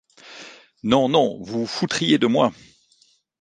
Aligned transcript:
Non! 0.81 1.09
non! 1.09 1.37
vous 1.43 1.59
vous 1.59 1.67
foutriez 1.67 2.17
de 2.17 2.25
moi!… 2.25 2.51